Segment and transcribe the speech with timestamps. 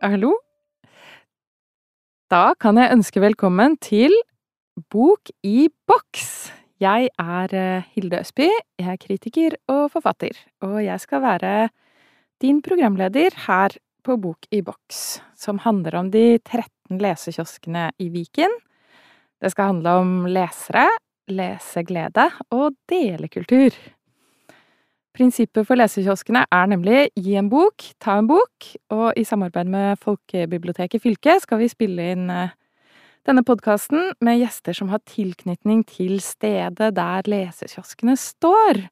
[0.00, 0.30] Hallo?
[2.32, 4.14] Da kan jeg ønske velkommen til
[4.88, 6.48] Bok i boks.
[6.80, 8.48] Jeg er eh, Hilde Østby,
[8.80, 10.32] jeg er kritiker og forfatter,
[10.64, 11.68] og jeg skal være
[12.40, 18.60] din programleder her på Bok i boks, som handler om de 13 lesekioskene i Viken.
[19.36, 20.88] Det skal handle om lesere,
[21.28, 23.76] leseglede og delekultur.
[25.12, 30.00] Prinsippet for lesekioskene er nemlig gi en bok, ta en bok, og i samarbeid med
[30.00, 32.54] Folkebiblioteket fylke skal vi spille inn eh,
[33.28, 38.86] denne podkasten med gjester som har tilknytning til stedet der lesekioskene står.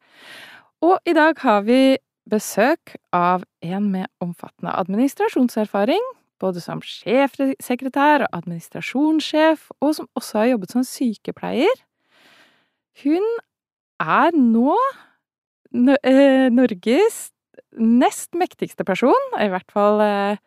[0.85, 1.97] Og i dag har vi
[2.30, 6.05] besøk av en med omfattende administrasjonserfaring,
[6.41, 11.80] både som sjefsekretær og administrasjonssjef, og som også har jobbet som sykepleier.
[13.02, 13.25] Hun
[14.01, 14.77] er nå
[15.70, 17.19] Norges
[17.79, 20.41] nest mektigste person, i hvert fall eh,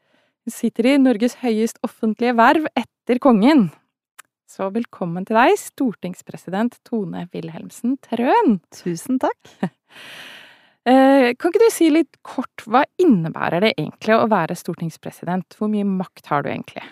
[0.52, 3.70] sitter i Norges høyest offentlige verv etter kongen.
[4.50, 8.60] Så velkommen til deg, stortingspresident Tone Wilhelmsen Trøen.
[8.84, 9.42] Tusen takk.
[10.84, 15.56] Eh, kan ikke du si litt kort, hva innebærer det egentlig å være stortingspresident?
[15.56, 16.84] Hvor mye makt har du egentlig?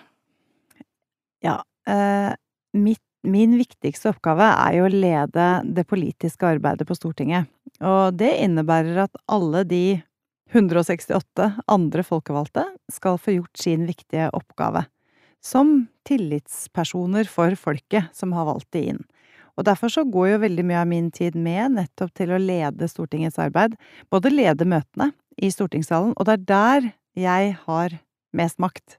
[1.43, 1.57] Ja,
[1.91, 2.31] eh,
[2.71, 7.45] mitt Min viktigste oppgave er jo å lede det politiske arbeidet på Stortinget.
[7.81, 9.85] Og det innebærer at alle de
[10.51, 14.85] 168 andre folkevalgte skal få gjort sin viktige oppgave.
[15.41, 19.01] Som tillitspersoner for folket som har valgt de inn.
[19.57, 22.87] Og derfor så går jo veldig mye av min tid med nettopp til å lede
[22.89, 23.75] Stortingets arbeid.
[24.13, 27.97] Både lede møtene i stortingssalen, og det er der jeg har
[28.37, 28.97] mest makt.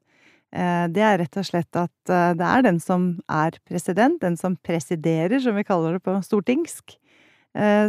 [0.53, 4.37] Eh, det er rett og slett at eh, det er den som er president, den
[4.37, 6.97] som presiderer, som vi kaller det på stortingsk,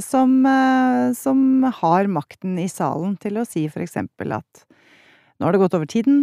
[0.03, 0.31] som,
[1.16, 1.38] som
[1.80, 4.64] har makten i salen til å si for eksempel at
[5.39, 6.17] nå har det gått over tiden,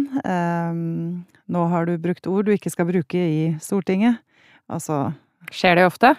[1.49, 4.21] nå har du brukt ord du ikke skal bruke i Stortinget.
[4.69, 5.07] Altså
[5.49, 6.13] Skjer det ofte?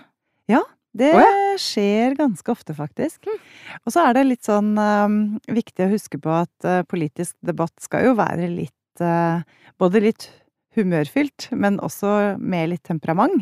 [0.50, 1.56] Ja, det oh, ja.
[1.60, 3.24] skjer ganske ofte, faktisk.
[3.24, 3.40] Mm.
[3.86, 5.18] Og så er det litt sånn um,
[5.48, 9.40] viktig å huske på at uh, politisk debatt skal jo være litt uh,
[9.80, 10.28] både litt
[10.76, 13.40] humørfylt, men også med litt temperament.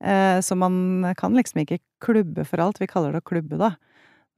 [0.00, 2.80] Eh, så man kan liksom ikke klubbe for alt.
[2.80, 3.74] Vi kaller det å klubbe, da.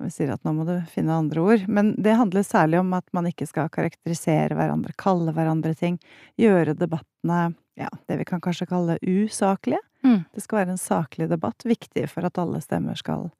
[0.02, 1.66] Vi sier at nå må du finne andre ord.
[1.70, 6.00] Men det handler særlig om at man ikke skal karakterisere hverandre, kalle hverandre ting.
[6.40, 9.80] Gjøre debattene ja, det vi kan kanskje kalle usaklige.
[10.04, 10.24] Mm.
[10.34, 11.62] Det skal være en saklig debatt.
[11.64, 13.30] Viktig for at alle stemmer skal,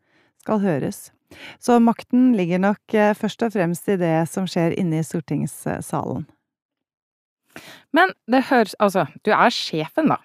[0.44, 1.10] skal høres.
[1.58, 6.26] Så makten ligger nok eh, først og fremst i det som skjer inne i stortingssalen.
[7.92, 10.20] Men det høres Altså, du er sjefen, da,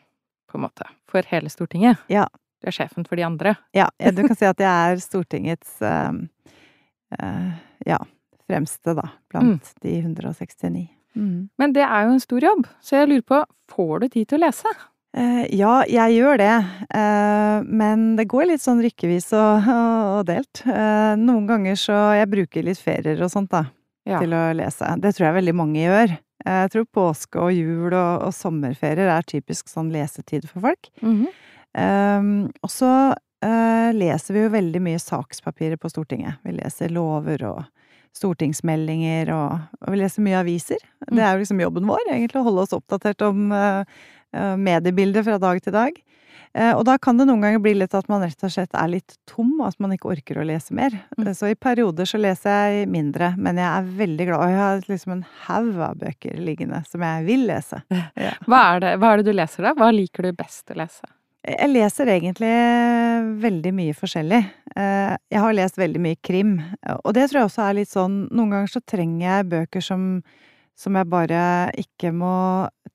[0.48, 2.04] på en måte, for hele Stortinget.
[2.12, 2.28] Ja.
[2.62, 3.54] Du er sjefen for de andre.
[3.78, 6.10] Ja, du kan si at jeg er Stortingets uh,
[7.22, 7.50] uh,
[7.86, 8.00] ja,
[8.50, 9.82] fremste, da, blant mm.
[9.86, 10.86] de 169.
[11.18, 11.48] Mm.
[11.58, 13.42] Men det er jo en stor jobb, så jeg lurer på,
[13.74, 14.74] får du tid til å lese?
[15.18, 16.56] Uh, ja, jeg gjør det,
[17.70, 20.66] men det går litt sånn rykkevis og, og delt.
[20.66, 23.64] noen ganger så Jeg bruker litt ferier og sånt, da,
[24.08, 24.22] ja.
[24.24, 24.96] til å lese.
[25.04, 26.16] Det tror jeg veldig mange gjør.
[26.48, 30.92] Jeg tror påske og jul og, og sommerferier er typisk sånn lesetid for folk.
[31.02, 31.32] Mm -hmm.
[32.20, 36.40] um, og så uh, leser vi jo veldig mye sakspapirer på Stortinget.
[36.44, 37.64] Vi leser lover og
[38.16, 40.80] stortingsmeldinger og, og vi leser mye aviser.
[41.08, 41.16] Mm.
[41.16, 43.84] Det er jo liksom jobben vår, egentlig, å holde oss oppdatert om uh,
[44.58, 45.92] mediebildet fra dag til dag.
[46.58, 48.92] Eh, og da kan det noen ganger bli litt at man rett og slett er
[48.92, 50.96] litt tom, og at man ikke orker å lese mer.
[51.18, 51.30] Mm.
[51.38, 54.40] Så i perioder så leser jeg mindre, men jeg er veldig glad.
[54.42, 57.84] Og jeg har liksom en haug av bøker liggende som jeg vil lese.
[58.18, 58.32] Ja.
[58.50, 59.72] Hva, er det, hva er det du leser, da?
[59.78, 61.06] Hva liker du best å lese?
[61.48, 62.50] Jeg leser egentlig
[63.44, 64.40] veldig mye forskjellig.
[64.76, 66.58] Eh, jeg har lest veldig mye krim,
[66.98, 70.08] og det tror jeg også er litt sånn Noen ganger så trenger jeg bøker som,
[70.76, 71.42] som jeg bare
[71.80, 72.34] ikke må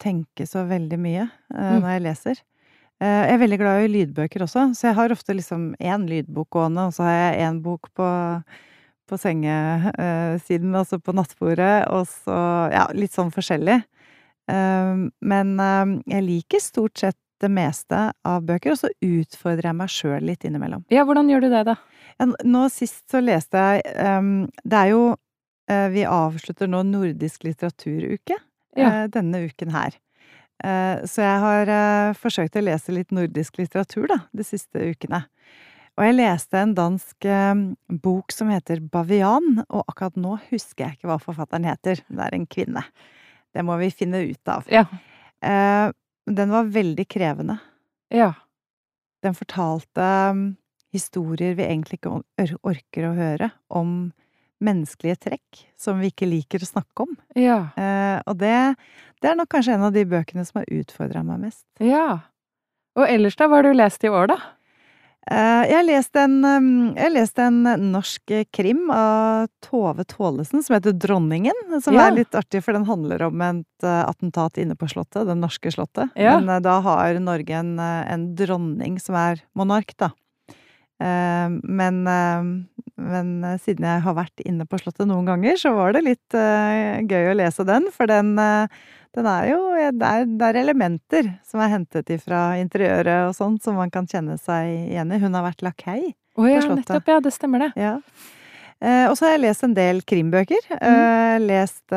[0.02, 1.78] tenke så veldig mye eh, mm.
[1.78, 2.42] når jeg leser.
[3.02, 6.52] Eh, jeg er veldig glad i lydbøker også, så jeg har ofte liksom én lydbok
[6.54, 8.10] gående, og så har jeg én bok på,
[9.10, 12.36] på sengesiden, altså på nattbordet, og så
[12.70, 13.80] ja, litt sånn forskjellig.
[14.52, 15.02] Eh,
[15.32, 19.90] men eh, jeg liker stort sett det meste av bøker, og så utfordrer jeg meg
[19.90, 20.84] sjøl litt innimellom.
[20.94, 21.74] Ja, hvordan gjør du det, da?
[22.46, 24.10] Nå sist så leste jeg
[24.62, 25.00] Det er jo
[25.96, 28.36] Vi avslutter nå nordisk litteraturuke
[28.78, 28.90] ja.
[29.10, 29.96] denne uken her.
[30.62, 35.24] Eh, så jeg har eh, forsøkt å lese litt nordisk litteratur, da, de siste ukene.
[35.98, 37.64] Og jeg leste en dansk eh,
[38.04, 42.04] bok som heter Bavian, og akkurat nå husker jeg ikke hva forfatteren heter.
[42.06, 42.86] Det er en kvinne.
[43.52, 44.64] Det må vi finne ut av.
[44.72, 44.86] Ja.
[45.42, 47.58] Den var veldig krevende.
[48.08, 48.30] Ja.
[49.20, 50.06] Den fortalte
[50.94, 52.22] historier vi egentlig ikke
[52.64, 54.12] orker å høre, om
[54.62, 57.12] menneskelige trekk som vi ikke liker å snakke om.
[57.38, 57.60] Ja.
[57.76, 58.56] Eh, og det,
[59.22, 61.64] det er nok kanskje en av de bøkene som har utfordra meg mest.
[61.82, 62.22] Ja.
[62.98, 63.48] Og ellers, da?
[63.48, 64.40] Hva har du lest i år, da?
[65.30, 67.60] Eh, jeg har lest en, um, jeg lest en
[67.92, 71.76] norsk krim av Tove Tålesen som heter Dronningen.
[71.84, 72.08] Som Ja.
[72.08, 75.28] er litt artig, for den handler om et eh, attentat inne på Slottet.
[75.30, 76.10] Det norske Slottet.
[76.18, 76.40] Ja.
[76.40, 80.10] Men eh, da har Norge en, eh, en dronning som er monark, da.
[81.02, 81.48] Eh,
[81.80, 82.48] Men, eh,
[83.02, 87.00] men siden jeg har vært inne på Slottet noen ganger, så var det litt eh,
[87.08, 87.88] gøy å lese den.
[87.94, 89.58] For den, den er jo
[89.98, 94.06] det er, det er elementer som er hentet ifra interiøret og sånn, som man kan
[94.06, 95.18] kjenne seg igjen i.
[95.24, 96.12] Hun har vært lakei.
[96.38, 96.84] oh, ja, Slottet.
[96.86, 97.10] nettopp.
[97.10, 97.72] Ja, det stemmer det.
[97.80, 97.96] Ja.
[99.08, 100.58] Og så har jeg lest en del krimbøker.
[100.74, 101.44] Mm.
[101.46, 101.92] lest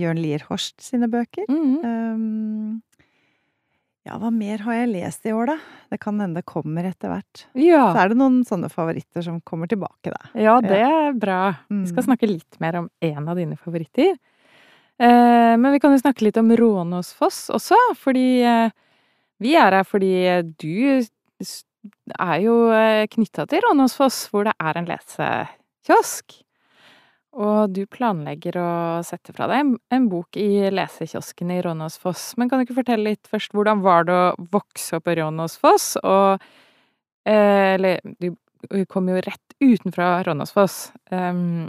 [0.00, 1.44] Jørn Lier Horst sine bøker.
[1.52, 2.80] Mhm.
[4.10, 5.56] Ja, hva mer har jeg lest i år, da?
[5.92, 7.44] Det kan hende det kommer etter hvert.
[7.94, 10.30] Så er det noen sånne favoritter som kommer tilbake, da.
[10.34, 11.36] ja, det er bra.
[11.70, 12.08] Vi skal Mm.
[12.08, 14.16] snakke litt mer om en av dine favoritter.
[14.98, 18.70] Eh, men vi kan jo snakke litt om Rånåsfoss også, fordi eh,
[19.40, 21.06] vi er her fordi du
[22.18, 22.56] er jo
[23.14, 26.42] knytta til Rånåsfoss, hvor det er en lesekiosk.
[27.38, 28.70] Og du planlegger å
[29.06, 32.32] sette fra deg en, bok i lesekiosken i Rånåsfoss.
[32.40, 35.92] Men kan du ikke fortelle litt først, hvordan var det å vokse opp i Rånåsfoss?
[36.02, 36.42] Og
[37.30, 38.32] eh, Eller, du
[38.90, 40.78] kom jo rett utenfra Rånåsfoss.
[41.14, 41.68] Um,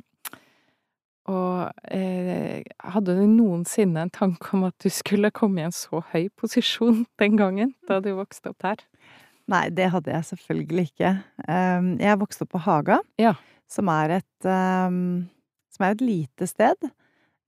[1.30, 2.64] og eh,
[2.96, 7.04] hadde du noensinne en tanke om at du skulle komme i en så høy posisjon
[7.22, 8.82] den gangen, da du vokste opp der?
[9.52, 11.14] Nei, det hadde jeg selvfølgelig ikke.
[11.46, 13.36] Um, jeg vokste opp på Haga, Ja.
[13.70, 15.28] som er et um,
[15.82, 16.90] som er et lite sted.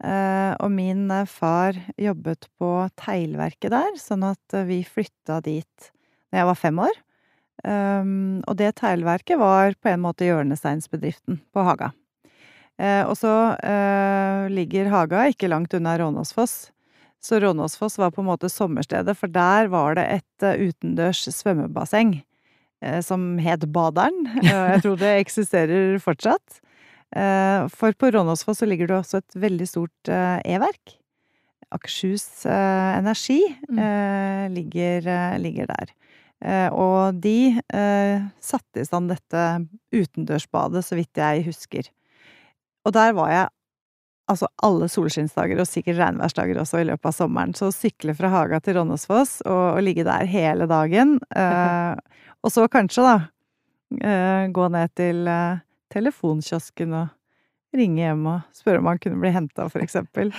[0.03, 2.69] Uh, og min uh, far jobbet på
[3.00, 5.91] teglverket der, sånn at uh, vi flytta dit
[6.33, 6.95] da jeg var fem år.
[7.63, 11.91] Og det teglverket var på en måte hjørnesteinsbedriften på Haga.
[12.81, 13.31] Eh, og så
[13.62, 16.56] eh, ligger Haga ikke langt unna Rånåsfoss.
[17.24, 22.18] Så Rånåsfoss var på en måte sommerstedet, for der var det et eh, utendørs svømmebasseng
[22.83, 24.25] eh, som het Baderen.
[24.44, 26.62] Eh, jeg tror det eksisterer fortsatt.
[27.15, 30.98] Eh, for på Rånåsfoss så ligger det også et veldig stort eh, e-verk.
[31.74, 34.54] Akershus eh, Energi Mm.
[34.54, 35.07] ligger,
[35.42, 35.94] ligger der.
[36.75, 37.56] Og de
[38.44, 39.44] satte i stand dette
[39.95, 41.88] utendørsbadet, så vidt jeg husker.
[42.86, 43.48] Og der var jeg
[44.30, 47.54] altså alle solskinnsdager, og sikkert regnværsdager også i løpet av sommeren.
[47.57, 51.95] Så å sykle fra Haga til Rånåsfoss og, og ligge der hele dagen, eh,
[52.44, 53.16] og så kanskje, da,
[54.04, 55.63] eh, gå ned til eh,
[55.94, 57.12] telefonkiosken og
[57.74, 60.31] ringe hjem og spørre om han kunne bli henta, for eksempel.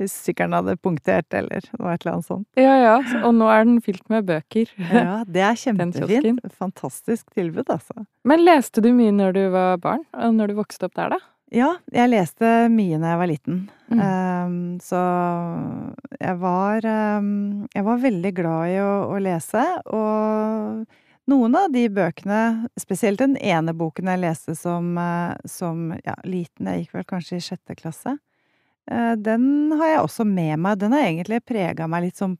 [0.00, 2.48] Hvis sykkelen hadde punktert, eller noe et eller annet sånt.
[2.60, 2.96] Ja, ja.
[3.24, 4.72] Og nå er den fylt med bøker.
[4.90, 6.42] Ja, det er kjempefint.
[6.58, 8.04] Fantastisk tilbud, altså.
[8.28, 10.04] Men leste du mye når du var barn?
[10.12, 11.22] Og når du vokste opp der, da?
[11.54, 13.58] Ja, jeg leste mye da jeg var liten.
[13.92, 14.00] Mm.
[14.00, 15.00] Um, så
[16.16, 19.62] jeg var um, Jeg var veldig glad i å, å lese,
[19.92, 26.16] og noen av de bøkene, spesielt den ene boken jeg leste som, eh, som ja,
[26.24, 28.16] liten, jeg gikk vel kanskje i sjette klasse,
[28.90, 30.78] eh, den har jeg også med meg.
[30.82, 32.36] Den har egentlig prega meg litt som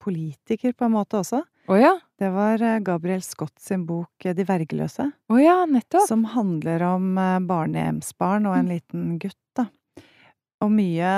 [0.00, 1.42] politiker, på en måte også.
[1.70, 1.92] Oh, ja.
[2.18, 5.10] Det var eh, Gabriel Scott sin bok De vergeløse.
[5.30, 6.08] Oh, ja, nettopp.
[6.08, 9.68] Som handler om eh, barnehjemsbarn og en liten gutt, da.
[10.60, 11.12] Og mye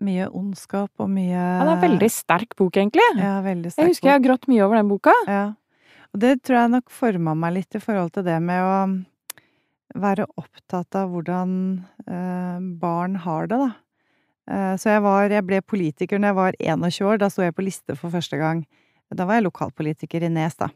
[0.00, 3.04] Mye ondskap og mye Ja, det er en veldig sterk bok, egentlig.
[3.20, 5.14] Ja, veldig sterk Jeg husker jeg har grått mye over den boka.
[5.28, 5.44] Ja.
[6.10, 10.26] Og det tror jeg nok forma meg litt i forhold til det med å være
[10.38, 11.52] opptatt av hvordan
[12.06, 13.70] eh, barn har det, da.
[14.50, 17.20] Eh, så jeg var Jeg ble politiker når jeg var 21 år.
[17.22, 18.64] Da sto jeg på liste for første gang.
[19.10, 20.70] Da var jeg lokalpolitiker i Nes, da.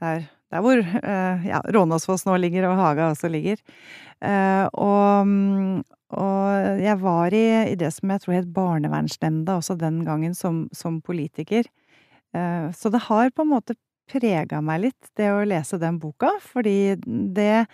[0.00, 3.60] Der, der hvor eh, ja, Rånåsfoss nå ligger, og Haga også ligger.
[4.22, 5.82] Eh, og, mm,
[6.16, 10.66] og jeg var i, i det som jeg tror het Barnevernsnemnda også den gangen, som,
[10.76, 11.68] som politiker.
[12.34, 13.78] Eh, så det har på en måte
[14.12, 17.66] prega meg litt, det å lese den boka, fordi det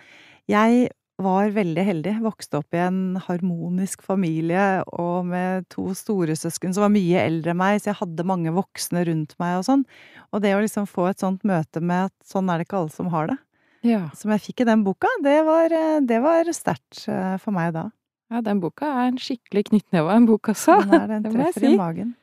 [0.49, 0.89] Jeg
[1.21, 2.13] var veldig heldig.
[2.23, 7.59] Vokste opp i en harmonisk familie og med to storesøsken som var mye eldre enn
[7.59, 9.83] meg, så jeg hadde mange voksne rundt meg og sånn.
[10.33, 12.95] Og det å liksom få et sånt møte med at sånn er det ikke alle
[12.95, 13.37] som har det,
[13.83, 14.09] Ja.
[14.15, 17.73] som jeg fikk i den boka, det var, eh, det var sterkt eh, for meg
[17.73, 17.89] da.
[18.31, 20.79] ja, den boka er en skikkelig knyttneve av en bok, altså.
[20.85, 21.73] Den er det, det må jeg si.
[21.73, 22.15] i magen.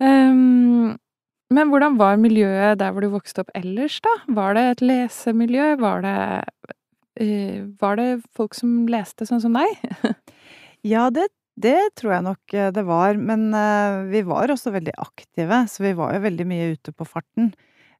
[0.00, 0.96] Ehm,
[1.50, 4.12] men hvordan var miljøet der hvor du vokste opp ellers, da?
[4.32, 5.72] Var det et lesemiljø?
[5.82, 6.16] Var det
[7.20, 9.76] Var det folk som leste sånn som deg?
[10.80, 11.26] Ja, det,
[11.60, 15.84] det tror jeg nok eh, det var, men eh, vi var også veldig aktive, så
[15.84, 17.50] vi var jo veldig mye ute på farten.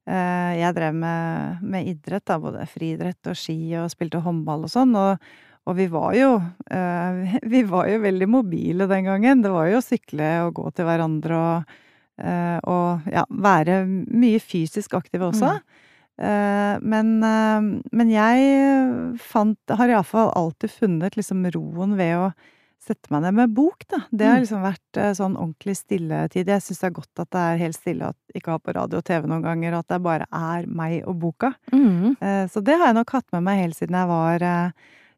[0.08, 4.72] Eh, jeg drev med, med idrett, da, både friidrett og ski, og spilte håndball og
[4.72, 5.20] sånn, og,
[5.68, 6.30] og vi var jo
[6.72, 9.44] eh, Vi var jo veldig mobile den gangen.
[9.44, 11.76] Det var jo å sykle og gå til hverandre og,
[12.24, 15.52] eh, og ja, være mye fysisk aktive også.
[15.60, 15.86] Eh,
[16.20, 17.60] men, eh,
[17.96, 22.32] men jeg fant Har iallfall alltid funnet liksom roen ved å
[22.80, 23.98] sette meg ned med bok, da.
[24.10, 24.42] Det har Mm.
[24.42, 26.46] liksom vært eh, sånn ordentlig stilletid.
[26.48, 28.98] Jeg syns det er godt at det er helt stille, at ikke har på radio
[28.98, 31.52] og TV noen ganger, og at det bare er meg og boka.
[31.72, 32.16] Mm.
[32.22, 34.70] Eh, Så det har jeg nok hatt med meg helt siden jeg var, eh,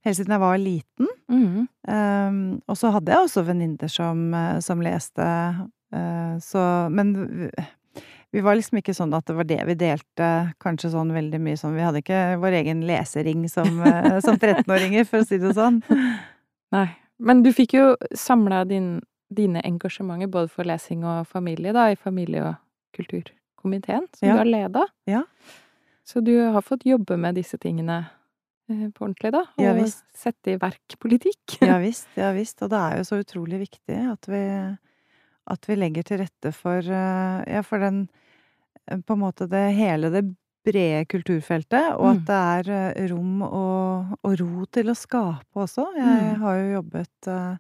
[0.04, 1.08] helt siden jeg var liten.
[1.30, 1.68] Mm.
[1.88, 5.22] Um, og så hadde jeg også venninner som, eh, som leste,
[5.94, 7.48] uh, så Men
[8.32, 10.28] vi- var liksom ikke sånn at det var det vi delte,
[10.60, 15.04] kanskje sånn veldig mye sånn Vi hadde ikke vår egen lesering som, eh, som 13-åringer,
[15.06, 15.82] for å si det sånn.
[16.72, 16.88] Nei.
[17.20, 19.00] Men du fikk jo samla din,
[19.32, 22.56] dine engasjementer både for lesing og familie, da, i familie- og
[22.96, 24.32] kulturkomiteen, som Ja.
[24.34, 24.86] du har leda.
[25.06, 25.22] Ja.
[26.04, 28.06] Så du har fått jobbe med disse tingene
[28.70, 29.44] eh, på ordentlig, da?
[29.58, 29.74] Og Ja,
[30.16, 31.58] sette i verk politikk.
[31.62, 32.60] Ja visst, ja visst.
[32.62, 34.42] Og det er jo så utrolig viktig at vi,
[35.52, 38.08] at vi legger til rette for eh, Ja, for den
[39.06, 40.24] På en måte det hele det
[40.66, 42.16] brede kulturfeltet, og Mm.
[42.16, 45.86] at det er eh, rom og, og ro til å skape også.
[45.96, 46.40] Jeg Mm.
[46.40, 47.56] har jo jobbet eh,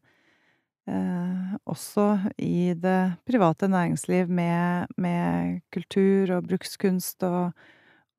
[0.88, 2.06] eh, også
[2.38, 7.52] i det private næringsliv med, med kultur og brukskunst og,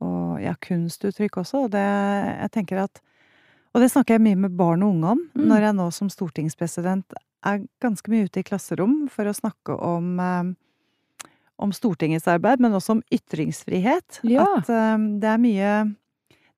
[0.01, 1.65] og ja, kunstuttrykk også.
[1.65, 1.83] Og det
[2.41, 3.01] jeg tenker at
[3.75, 5.47] Og det snakker jeg mye med barn og unge om, Mm.
[5.49, 10.19] når jeg nå som stortingspresident er ganske mye ute i klasserom for å snakke om
[10.19, 10.53] eh,
[11.61, 14.21] om Stortingets arbeid, men også om ytringsfrihet.
[14.27, 14.45] Ja.
[14.57, 15.73] At um, det er mye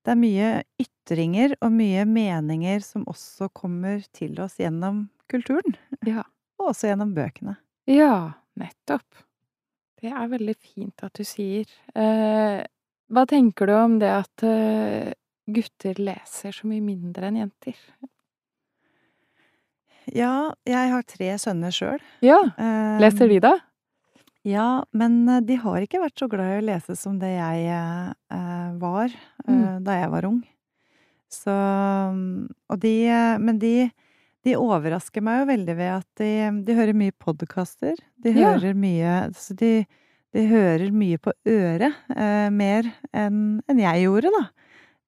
[0.06, 0.50] det er mye
[0.82, 5.78] ytringer og mye meninger som også kommer til oss gjennom kulturen.
[6.06, 6.22] Ja.
[6.62, 7.58] Og også gjennom bøkene.
[7.90, 9.24] Ja, nettopp.
[10.00, 11.66] Det er veldig fint at du sier.
[11.98, 12.62] Eh,
[13.10, 15.10] hva tenker du om det at eh,
[15.50, 17.82] gutter leser så mye mindre enn jenter?
[20.14, 22.00] Ja, jeg har tre sønner sjøl.
[22.24, 23.56] Ja, Eh, leser de da?
[24.46, 27.66] Ja, men eh, de har ikke vært så glad i å lese som det jeg
[27.74, 29.84] eh, eh, var eh, Mm.
[29.86, 30.40] da jeg var ung.
[31.30, 32.92] Så mm, Og de
[33.42, 33.90] Men de,
[34.46, 36.30] de overrasker meg jo veldig ved at de,
[36.66, 37.96] de hører mye podkaster.
[38.22, 38.54] De Ja.
[38.56, 39.86] hører mye Så de,
[40.34, 41.94] de hører mye på øret.
[42.16, 44.44] Eh, mer enn en jeg gjorde, da.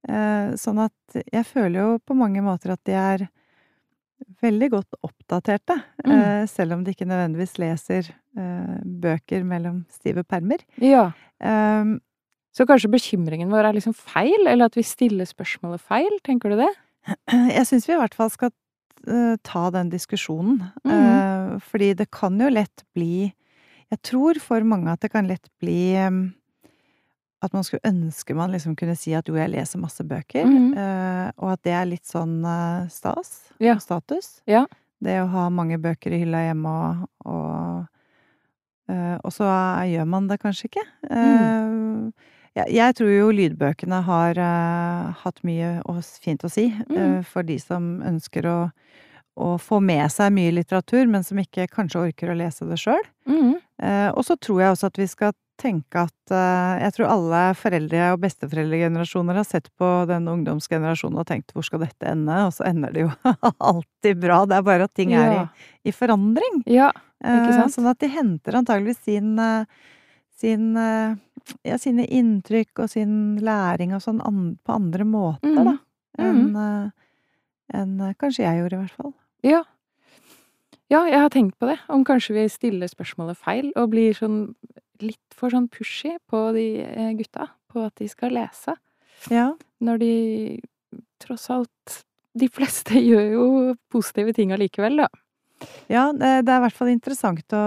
[0.10, 3.27] Eh, sånn at jeg føler jo på mange måter at de er
[4.41, 5.77] veldig godt oppdaterte.
[6.05, 6.13] Mm.
[6.15, 10.63] Eh, selv om de ikke nødvendigvis leser eh, bøker mellom stive permer.
[10.81, 11.12] Ja.
[11.39, 12.00] Um,
[12.57, 16.09] Så kanskje bekymringen vår er liksom feil, eller at vi stiller spørsmålet feil?
[16.25, 16.71] Tenker du det?
[17.57, 18.50] jeg syns vi i hvert fall skal
[19.05, 20.63] eh, ta den diskusjonen.
[20.81, 23.33] Eh, fordi det kan jo lett bli
[23.88, 26.33] Jeg tror for mange at det kan lett bli em,
[27.41, 30.46] at man skulle ønske man liksom kunne si at jo, jeg leser masse bøker.
[30.46, 30.72] Mhm.
[30.77, 33.75] eh, og at det er litt sånn eh, stas Ja.
[33.75, 34.41] og status.
[34.48, 34.65] Ja.
[35.03, 37.86] Det å ha mange bøker i hylla hjemme og, og
[38.89, 39.46] eh, Og så
[39.86, 40.86] gjør man det kanskje ikke.
[41.12, 42.13] Mm.
[42.58, 44.39] Jeg, jeg tror jo lydbøkene har
[45.22, 45.75] hatt mye
[46.24, 47.24] fint å si Mm.
[47.24, 48.72] for de som ønsker å,
[49.38, 53.03] å få med seg mye litteratur, men som ikke kanskje orker å lese det sjøl.
[53.29, 53.58] Mm.
[53.84, 57.41] Eh, og så tror jeg også at vi skal tenke at eh, Jeg tror alle
[57.58, 62.53] foreldre- og besteforeldregenerasjoner har sett på den ungdomsgenerasjonen og tenkt 'hvor skal dette ende?' Og
[62.53, 63.12] så ender det jo
[63.72, 64.46] alltid bra.
[64.46, 65.44] Det er bare at ting er i,
[65.89, 66.63] i forandring.
[66.65, 66.91] ja.
[67.17, 67.70] Ikke Eh.
[67.74, 69.65] Sånn at de henter antageligvis sin, eh,
[70.38, 71.15] sin eh,
[71.65, 75.63] ja, sine inntrykk og sin læring og sånn an, på andre måter, mm.
[75.65, 75.77] da.
[76.22, 76.91] Enn mm.
[77.77, 79.13] enn, eh, kanskje jeg gjorde, i hvert fall.
[79.48, 79.63] Ja.
[80.88, 81.77] Ja, jeg har tenkt på det.
[81.92, 84.56] Om kanskje vi stiller spørsmålet feil, og blir sånn
[85.04, 87.50] litt for sånn pushy på de eh, gutta.
[87.68, 88.77] På at de skal lese.
[89.34, 89.51] Ja.
[89.84, 90.13] Når de
[91.22, 92.04] tross alt
[92.38, 93.46] De fleste gjør jo
[93.89, 95.08] positive ting allikevel, da.
[95.89, 97.63] Ja, det, er i hvert fall interessant å,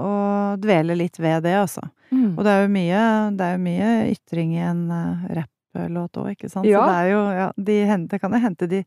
[0.00, 0.14] å
[0.56, 1.82] dvele litt ved det, altså.
[2.08, 2.30] Mm.
[2.32, 3.02] Og det er jo mye,
[3.36, 6.68] det er jo mye ytring i en uh, rapplåt òg, ikke sant?
[6.70, 6.80] Ja.
[6.80, 7.76] Så det er jo ja, de,
[8.14, 8.80] det kan jo hente de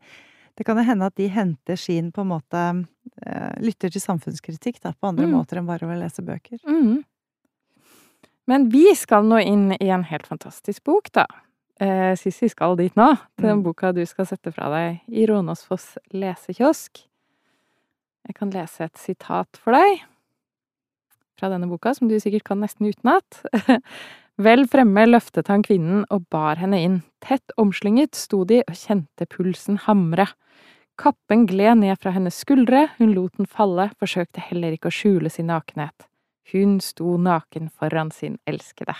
[0.58, 2.62] Det kan jo hende at de henter sin på en måte
[3.22, 5.36] eh, Lytter til samfunnskritikk da, på andre Mm.
[5.38, 6.58] måter enn bare å lese bøker.
[6.66, 7.04] Mm.
[8.48, 11.26] Men vi skal nå inn i en helt fantastisk bok, da.
[11.80, 13.62] Eh, Sissi skal dit nå, til den Mm.
[13.68, 17.04] boka du skal sette fra deg i Rånåsfoss lesekiosk.
[18.26, 20.02] Jeg kan lese et sitat for deg
[21.38, 23.44] fra denne boka, som du sikkert kan nesten utenat.
[24.38, 26.98] Vel fremme løftet han kvinnen og bar henne inn.
[27.24, 30.28] Tett omslynget sto de og kjente pulsen hamre.
[30.98, 35.30] Kappen gled ned fra hennes skuldre, hun lot den falle, forsøkte heller ikke å skjule
[35.30, 36.06] sin nakenhet.
[36.52, 38.94] Hun sto naken foran sin elskede.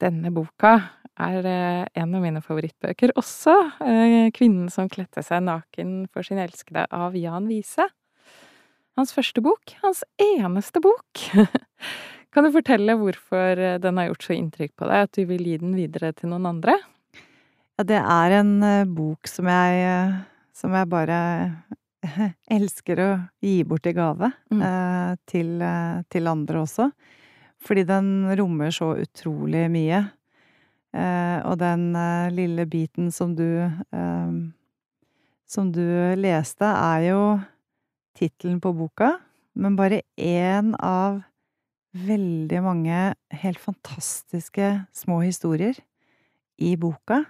[0.00, 0.72] Denne boka
[1.20, 3.54] er eh, en av mine favorittbøker også.
[3.84, 7.84] Eh, 'Kvinnen som kledde seg naken for sin elskede' av Jan Wiese.
[8.96, 9.76] Hans første bok.
[9.84, 11.20] Hans eneste bok.
[12.30, 15.46] Kan du fortelle hvorfor eh, den har gjort så inntrykk på deg at du vil
[15.50, 16.76] gi den videre til noen andre?
[17.80, 20.20] Ja, det er en uh, bok som jeg, uh,
[20.54, 21.18] som jeg bare
[22.56, 23.08] elsker å
[23.42, 24.30] gi bort i gave.
[24.52, 24.62] Mm.
[25.28, 25.50] Til,
[26.08, 26.86] til, andre også.
[27.60, 28.08] Fordi den
[28.38, 30.00] rommer så utrolig mye.
[31.44, 31.92] og den
[32.34, 33.70] lille biten som du
[35.46, 35.84] Som du
[36.16, 37.20] leste, er jo
[38.16, 39.18] tittelen på boka,
[39.54, 41.20] men bare én av
[41.96, 42.98] veldig mange
[43.42, 45.78] helt fantastiske små historier
[46.60, 47.24] i boka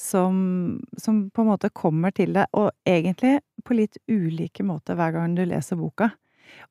[0.00, 5.14] som, som, på en måte kommer til deg, og egentlig på litt ulike måter hver
[5.14, 6.10] gang du leser boka.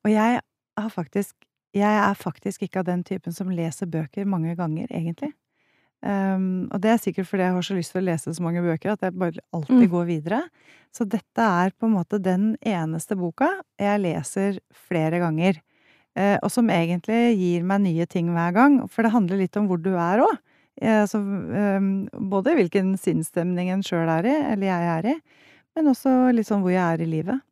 [0.04, 0.40] Og jeg
[0.78, 1.34] har faktisk
[1.74, 5.32] Jeg er faktisk ikke av den typen som leser bøker mange ganger, egentlig.
[6.06, 8.62] Um, og det er sikkert fordi jeg har så lyst til å lese så mange
[8.62, 9.90] bøker at jeg bare alltid mm.
[9.90, 10.38] går videre.
[10.94, 13.48] Så dette er på en måte den eneste boka
[13.82, 15.58] jeg leser flere ganger.
[16.14, 18.76] Eh, og som egentlig gir meg nye ting hver gang.
[18.90, 20.36] For det handler litt om hvor du er òg.
[20.82, 21.20] Altså,
[21.54, 25.16] eh, både hvilken sinnsstemning en sjøl er i, eller jeg er i,
[25.74, 27.42] men også litt sånn hvor jeg er i livet.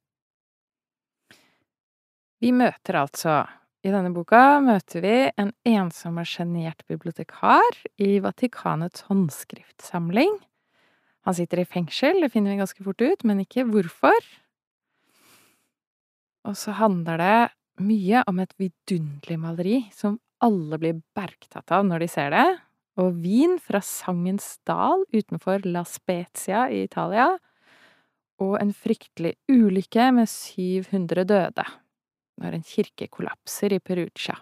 [2.42, 3.44] Vi møter altså
[3.86, 10.36] I denne boka møter vi en ensom og sjenert bibliotekar i Vatikanets håndskriftsamling.
[11.26, 14.18] Han sitter i fengsel, det finner vi ganske fort ut, men ikke hvorfor.
[16.46, 17.36] Og så handler det
[17.84, 22.46] mye om et vidunderlig maleri som alle blir bergtatt av når de ser det,
[23.00, 27.30] og vin fra Sangens dal utenfor La Spezia i Italia,
[28.42, 31.66] og en fryktelig ulykke med 700 døde
[32.42, 34.34] når en kirke kollapser i Perugia.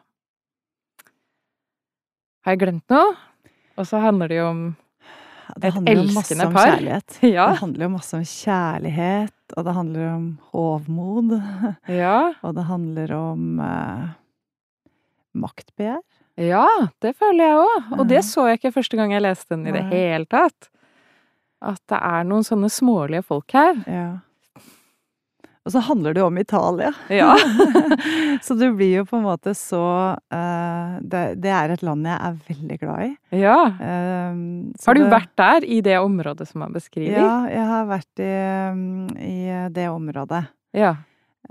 [2.40, 3.12] Har jeg glemt noe?
[3.76, 4.62] Og så handler det jo om
[5.58, 6.70] et elskende par.
[6.74, 7.18] Kjærlighet.
[7.36, 7.50] Ja.
[7.52, 11.36] Det handler jo masse om kjærlighet, og det handler om hovmod.
[12.02, 12.32] Ja.
[12.42, 14.08] Og det handler om eh,
[15.34, 16.02] maktbegjær.
[16.40, 16.66] Ja,
[17.04, 17.88] det føler jeg òg.
[17.98, 20.70] Og det så jeg ikke første gang jeg leste den i det hele tatt.
[21.60, 23.82] At det er noen sånne smålige folk her.
[23.84, 24.06] Ja.
[25.68, 26.90] Og så handler det jo om Italia.
[27.12, 27.34] Ja.
[28.46, 29.82] så det blir jo på en måte så
[30.16, 33.10] uh, det, det, er et land jeg er veldig glad i.
[33.42, 33.58] Ja.
[33.76, 37.18] Uh, har du det, vært der, i det området som man beskriver?
[37.20, 38.32] Ja, jeg har vært i,
[39.26, 39.40] i
[39.76, 40.46] det området.
[40.76, 40.94] Ja.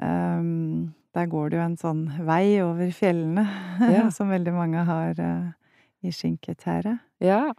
[0.01, 3.45] Um, der går det jo en sånn vei over fjellene,
[3.95, 4.07] ja.
[4.13, 5.49] som veldig mange har uh,
[6.01, 6.97] i Skinketerre.
[7.21, 7.49] Ja.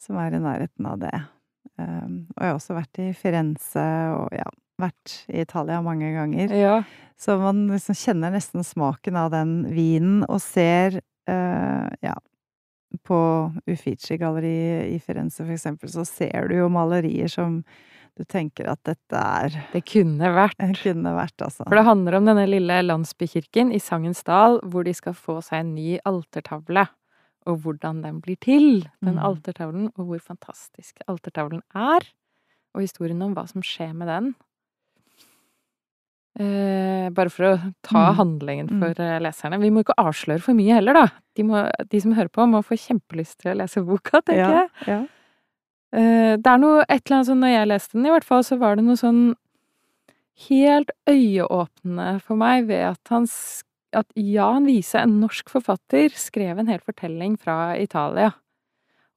[0.00, 1.12] Som er i nærheten av det.
[1.78, 6.54] Um, og jeg har også vært i Firenze og ja, vært i Italia mange ganger.
[6.54, 6.78] Ja.
[7.18, 12.14] Så man liksom kjenner nesten smaken av den vinen, og ser uh, Ja,
[13.04, 13.20] på
[13.68, 17.60] Uffizi-galleriet i Firenze, for eksempel, så ser du jo malerier som
[18.18, 20.56] du tenker at dette er Det kunne vært.
[20.58, 21.66] Det kunne vært, altså.
[21.66, 25.62] For det handler om denne lille landsbykirken i Sangens Dal, hvor de skal få seg
[25.62, 26.88] en ny altertavle.
[27.48, 29.24] Og hvordan den blir til, den mm.
[29.24, 32.04] altertavlen, og hvor fantastisk altertavlen er.
[32.76, 34.34] Og historien om hva som skjer med den.
[36.38, 38.16] Eh, bare for å ta mm.
[38.20, 38.80] handlingen mm.
[38.82, 39.22] for mm.
[39.24, 39.58] leserne.
[39.58, 41.06] Vi må ikke avsløre for mye heller, da.
[41.34, 44.60] De, må, de, som hører på, må få kjempelyst til å lese boka, tenker ja,
[44.62, 44.92] jeg.
[44.92, 45.00] Ja.
[45.98, 48.44] Eh, det er noe et eller annet sånn når jeg leste den, i hvert fall,
[48.46, 49.22] så var det noe sånn
[50.48, 53.26] helt øyeåpnende for meg ved at han
[53.96, 58.34] at Jan Wiese, en norsk forfatter, skrev en hel fortelling fra Italia.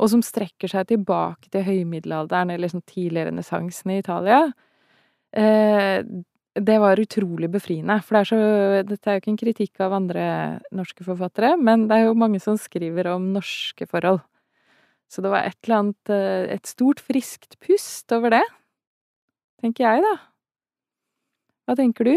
[0.02, 4.46] Og som strekker seg tilbake til høymiddelalderen eller liksom tidlig renessansen i Italia.
[5.36, 6.00] Eh,
[6.56, 7.96] det var utrolig befriende.
[8.04, 8.40] For det er så
[8.88, 10.26] Dette er jo ikke en kritikk av andre
[10.76, 14.20] norske forfattere, men det er jo mange som skriver om norske forhold.
[15.12, 18.44] Så det var et eller annet eh, Et stort, friskt pust over det.
[19.62, 20.14] Tenker jeg, da.
[21.68, 22.16] Hva tenker du?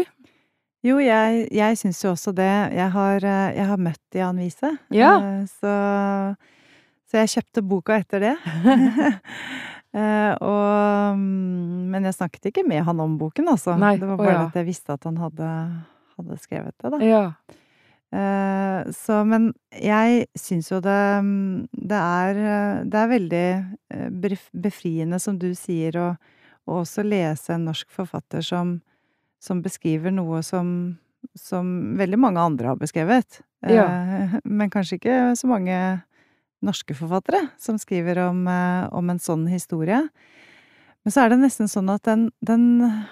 [0.85, 2.51] Jo, jeg, jeg syns jo også det.
[2.75, 4.71] Jeg har, eh, jeg har møtt Jan Wiese.
[4.93, 5.15] Ja.
[5.17, 5.73] Eh, så,
[7.09, 8.35] så jeg kjøpte boka etter det.
[9.95, 13.77] Uh, og, mm, men jeg snakket ikke med han om boken, altså.
[13.79, 14.41] Nei, det var bare ja.
[14.49, 15.51] at jeg visste at han hadde,
[16.17, 16.99] hadde skrevet det, da.
[17.05, 17.21] Ja.
[18.15, 22.37] Uh, så, men jeg syns jo det, mm, det er
[22.87, 23.47] Det er veldig
[23.91, 26.09] eh, befriende, som du sier, å,
[26.67, 28.77] og også lese en norsk forfatter som,
[29.39, 30.97] som beskriver noe som,
[31.39, 33.39] som veldig mange andre har beskrevet.
[33.63, 33.87] Ja.
[34.43, 35.79] Men kanskje ikke så mange
[36.63, 40.01] norske forfattere som skriver om, eh, om, en sånn historie.
[41.03, 43.05] Men så er det nesten sånn at den, den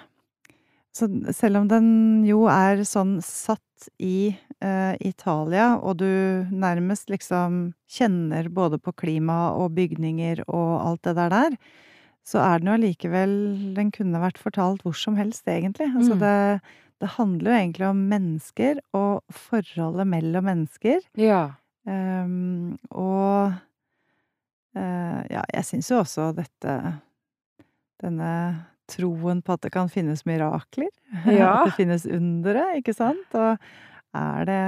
[1.34, 1.86] Selv om den
[2.22, 9.56] jo er sånn satt i eh, Italia, og du nærmest liksom kjenner både på klima
[9.58, 11.56] og bygninger og alt det der der,
[12.24, 13.34] så er den jo allikevel
[13.74, 15.90] Den kunne vært fortalt hvor som helst, egentlig.
[15.90, 16.22] Altså Mm.
[16.22, 16.60] det,
[17.00, 21.00] det handler jo egentlig om mennesker og forholdet mellom mennesker.
[21.18, 21.56] Ja.
[21.90, 26.76] Ehm, og uh, ja, jeg syns jo også dette
[28.00, 28.30] Denne
[28.90, 30.90] troen på at det kan finnes mirakler.
[31.30, 31.62] Ja.
[31.62, 33.36] At det finnes undere, ikke sant?
[33.38, 33.54] Og
[34.14, 34.64] er det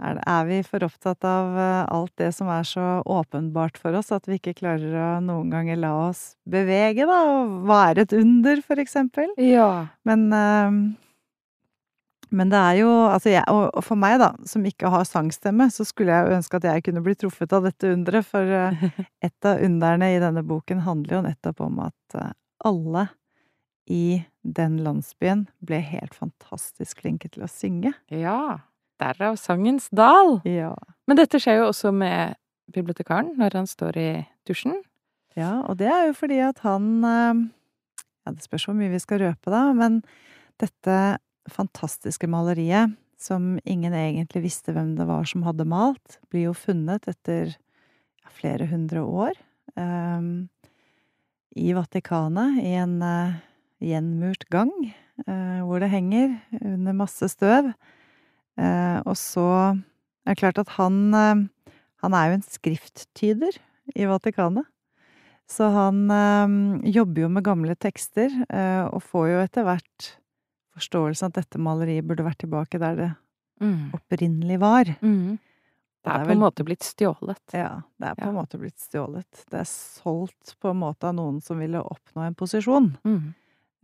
[0.00, 3.98] er, det, er vi for opptatt av eh, alt det som er så åpenbart for
[3.98, 7.18] oss, at vi ikke klarer å noen ganger la oss bevege, da?
[7.34, 9.28] Og hva er et under, for eksempel?
[9.44, 9.90] Ja.
[10.08, 10.80] Men ehm,
[12.30, 15.86] men det er jo altså jeg, og, for meg, da, som ikke har sangstemme, så
[15.86, 18.26] skulle jeg jo ønske at jeg kunne bli truffet av dette underet.
[18.28, 18.84] For eh,
[19.26, 22.34] et av underne i denne boken handler jo nettopp om at eh,
[22.70, 23.08] alle
[23.90, 27.92] i den landsbyen ble helt fantastisk flinke til å synge.
[28.14, 28.60] Ja.
[29.00, 30.38] Derav sangens dal.
[30.46, 30.74] Ja.
[31.08, 32.36] Men dette skjer jo også med
[32.70, 34.10] bibliotekaren når han står i
[34.46, 34.76] dusjen.
[35.38, 37.48] Ja, og det er jo fordi at han eh,
[38.26, 40.02] Ja, det spørs hvor mye vi skal røpe, da, men
[40.60, 40.94] dette
[41.48, 47.08] fantastiske maleriet, som ingen egentlig visste hvem det var som hadde malt, blir jo funnet
[47.10, 47.52] etter
[48.30, 49.36] flere hundre år
[49.76, 50.26] eh,
[51.60, 53.38] i Vatikanet, i en eh,
[53.90, 54.72] gjenmurt gang,
[55.26, 57.72] eh, hvor det henger under masse støv.
[58.60, 59.48] Eh, og så
[60.24, 61.48] er det klart at han eh,
[62.00, 63.58] Han er jo en skrifttyder
[63.92, 64.64] i Vatikanet.
[65.50, 66.54] Så han eh,
[66.94, 70.08] jobber jo med gamle tekster, eh, og får jo etter hvert
[70.80, 73.10] forståelsen at dette maleriet burde vært tilbake der det
[73.60, 73.92] Mm.
[73.92, 74.84] opprinnelig var.
[75.02, 75.38] Mm.
[76.02, 77.42] Det er er på en måte blitt stjålet.
[77.52, 78.40] Ja, det er på en Ja.
[78.42, 79.44] måte blitt stjålet.
[79.50, 82.96] Det er solgt på en måte av noen som ville oppnå en posisjon.
[83.04, 83.34] Mm.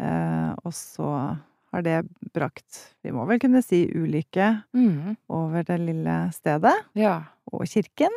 [0.01, 1.39] Eh, og så
[1.73, 5.17] har det brakt, vi må vel kunne si, ulykke Mm.
[5.29, 7.25] over det lille stedet Ja.
[7.53, 8.11] og kirken.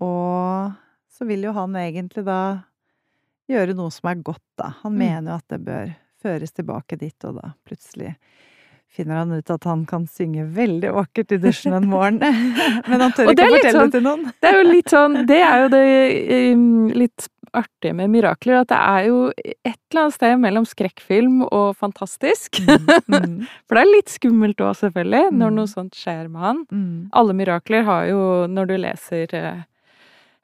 [0.00, 0.72] Og
[1.08, 2.62] så vil jo han egentlig da
[3.48, 4.70] gjøre noe som er godt, da.
[4.82, 4.98] Han Mm.
[4.98, 8.14] mener jo at det bør føres tilbake dit, og da plutselig
[8.90, 12.18] finner han ut at han kan synge veldig vakkert i dusjen en morgen.
[12.90, 14.24] Men han tør ikke fortelle sånn- det til noen.
[14.42, 15.84] Det er jo litt sånn Det er jo det
[16.56, 16.64] um,
[16.98, 21.72] litt artige med mirakler, at det er jo et eller annet sted mellom skrekkfilm og
[21.78, 22.60] fantastisk.
[22.66, 25.56] Mm, For det er litt skummelt òg, selvfølgelig, når Mm.
[25.58, 26.60] noe sånt skjer med han.
[26.70, 29.62] mm, Alle mirakler har jo Når du leser uh,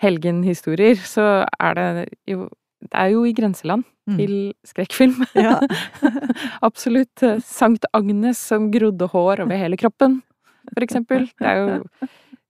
[0.03, 1.89] helgenhistorier, så er det
[2.31, 2.49] jo
[2.91, 4.17] Det er jo i grenseland mm.
[4.19, 4.35] til
[4.67, 5.19] skrekkfilm.
[5.47, 5.59] Ja.
[6.69, 7.23] Absolutt.
[7.23, 10.21] eh, Sankt Agnes som grodde hår over hele kroppen,
[10.73, 11.29] for eksempel.
[11.39, 11.81] Det er jo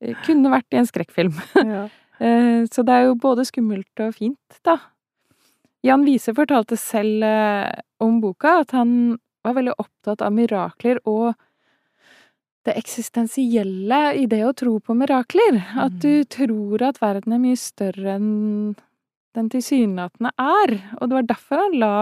[0.05, 1.39] eh, Kunne vært i en skrekkfilm.
[1.63, 1.87] ja.
[2.17, 4.79] Eh, Så det er jo både skummelt og fint, da.
[5.85, 7.21] Jan Wiese fortalte selv
[8.01, 11.35] om boka at han var veldig opptatt av mirakler og
[12.67, 15.61] det eksistensielle i det å tro på mirakler.
[15.79, 18.31] At du tror at verden er mye større enn
[19.37, 20.77] den tilsynelatende er.
[21.01, 21.95] Og det var derfor han la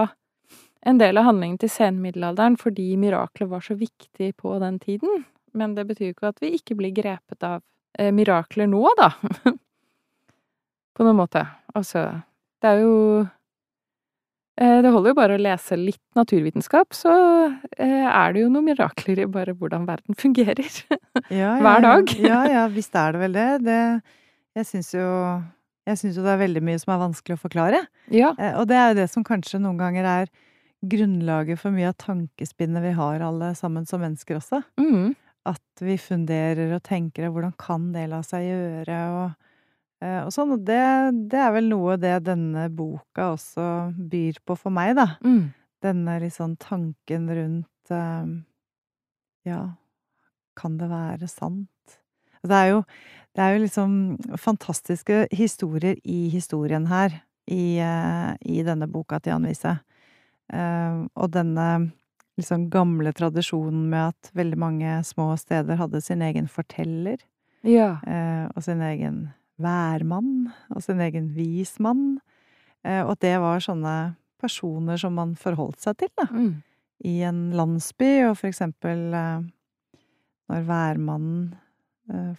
[0.85, 5.23] en del av handlingen til senmiddelalderen, fordi mirakler var så viktig på den tiden.
[5.55, 7.61] Men det betyr jo ikke at vi ikke blir grepet av
[7.97, 9.11] eh, mirakler nå, da.
[10.95, 11.41] på noen måte.
[11.75, 12.05] Altså,
[12.61, 12.97] det er jo
[14.59, 17.15] eh, Det holder jo bare å lese litt naturvitenskap, så
[17.49, 20.69] eh, er det jo noen mirakler i bare hvordan verden fungerer.
[21.31, 22.11] Ja, ja, Hver dag.
[22.21, 23.51] Ja, ja, visst er det vel det.
[23.65, 23.81] det
[24.59, 25.05] jeg syns jo
[25.85, 27.83] jeg syns jo det er veldig mye som er vanskelig å forklare.
[28.09, 28.33] ja.
[28.39, 30.29] Eh, Og det er jo det som kanskje noen ganger er
[30.85, 34.61] grunnlaget for mye av tankespinnet vi har alle sammen som mennesker også.
[34.81, 35.15] Mm.
[35.45, 39.51] At vi funderer og tenker hvordan kan det la seg gjøre, og,
[40.01, 40.53] eh, og sånn.
[40.57, 40.81] Og det,
[41.31, 45.07] det er vel noe det denne boka også byr på for meg, da.
[45.25, 45.53] Mm.
[45.85, 48.25] Denne litt sånn tanken rundt eh,
[49.45, 49.61] Ja,
[50.57, 51.69] kan det være sant?
[52.45, 52.79] Det er jo,
[53.35, 53.91] det er jo liksom
[54.39, 57.21] fantastiske historier i historien her,
[57.51, 59.75] i, eh, i denne boka til Jan Wiese.
[60.53, 61.91] Eh, og denne
[62.39, 67.17] liksom gamle tradisjonen med at veldig mange små steder hadde sin egen forteller,
[67.63, 67.97] Ja.
[68.05, 72.19] eh, og sin egen værmann, og sin egen vismann.
[72.85, 76.61] Og at det var sånne personer som man forholdt seg til, da Mm.
[77.03, 79.09] i en landsby, og for eksempel
[80.49, 81.55] når værmannen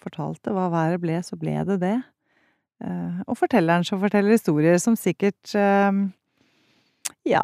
[0.01, 1.97] fortalte hva været ble, så ble det det.
[2.85, 6.03] Eh, og fortelleren som forteller historier som sikkert eh,
[7.27, 7.43] ja,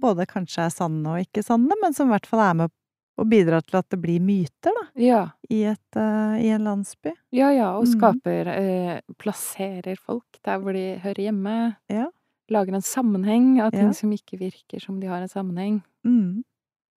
[0.00, 2.74] både kanskje er sanne og ikke sanne, men som i hvert fall er med
[3.18, 5.22] og bidrar til at det blir myter, da, Ja.
[5.50, 7.10] i, et, eh, i en landsby.
[7.34, 11.76] Ja, ja, og skaper skaper eh, Plasserer folk der hvor de hører hjemme.
[11.90, 12.06] Ja.
[12.48, 13.92] Lager en sammenheng av ting Ja.
[13.92, 15.82] som ikke virker som de har en sammenheng.
[16.06, 16.44] Mm.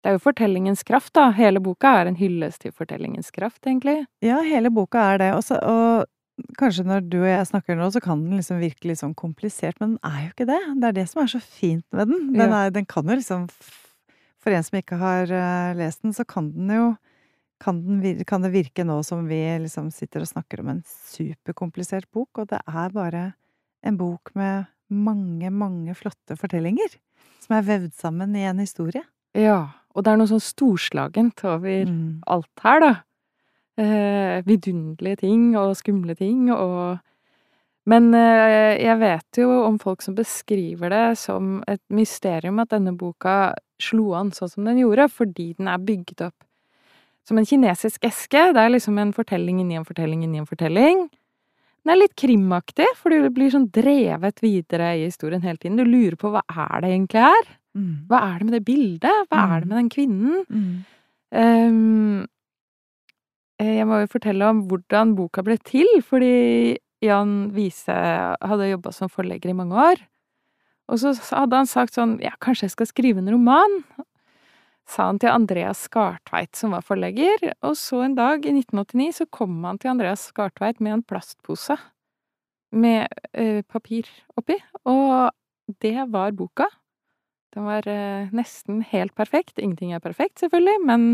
[0.01, 1.27] Det er jo fortellingens kraft, da.
[1.37, 3.99] Hele boka er en hyllest til fortellingens kraft, egentlig.
[4.25, 5.29] Ja, hele boka er det.
[5.37, 6.07] Også, og
[6.57, 9.77] kanskje når du og jeg snakker nå, så kan den liksom virke litt sånn komplisert,
[9.81, 10.59] men den er jo ikke det.
[10.81, 12.31] Det er det som er så fint med den.
[12.33, 13.47] Den, er, den kan jo liksom
[14.41, 16.85] For en som ikke har uh, lest den, så kan den jo
[17.61, 22.07] kan, den, kan, det virke nå som vi liksom sitter og snakker om en superkomplisert
[22.09, 23.25] bok, og det er bare
[23.85, 26.97] en bok med mange, mange flotte fortellinger
[27.41, 29.03] som er vevd sammen i en historie.
[29.37, 32.21] Ja, og det er noe sånn storslagent over mm.
[32.31, 32.91] alt her, da.
[33.81, 36.99] Eh, vidunderlige ting og skumle ting og
[37.87, 42.93] Men eh, jeg vet jo om folk som beskriver det som et mysterium at denne
[42.93, 46.45] boka slo an sånn som den gjorde, fordi den er bygget opp
[47.27, 48.51] som en kinesisk eske.
[48.53, 51.07] Det er liksom en fortelling inni en fortelling inni en fortelling.
[51.81, 55.79] Den er litt krimaktig, for du blir sånn drevet videre i historien hele tiden.
[55.79, 57.49] Du lurer på hva er det egentlig her?
[57.77, 58.05] Mm.
[58.09, 59.27] Hva er det med det bildet?
[59.31, 59.71] Hva er det mm.
[59.71, 60.45] med den kvinnen?
[60.51, 60.71] Mm.
[61.31, 62.27] Um,
[63.61, 69.11] jeg må jo fortelle om hvordan boka ble til, fordi Jan Wiese hadde jobba som
[69.11, 70.01] forlegger i mange år.
[70.91, 73.77] Og så hadde han sagt sånn Ja, kanskje jeg skal skrive en roman?
[74.89, 77.53] Sa han til Andreas Skartveit, som var forlegger.
[77.63, 81.77] Og så en dag, i 1989, så kom han til Andreas Skartveit med en plastpose
[82.71, 84.57] med ø, papir oppi.
[84.89, 85.31] Og
[85.83, 86.67] det var boka.
[87.51, 89.59] Den var eh, nesten helt perfekt.
[89.59, 91.07] Ingenting er perfekt, selvfølgelig, men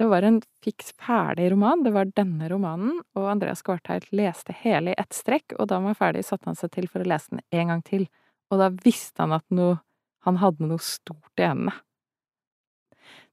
[0.00, 1.84] det var en fiks ferdig roman.
[1.84, 5.90] Det var denne romanen, og Andreas Kvartheit leste hele i ett strekk, og da han
[5.90, 8.08] var ferdig, satte han seg til for å lese den en gang til.
[8.52, 9.78] Og da visste han at noe,
[10.26, 11.76] han hadde noe stort i hendene.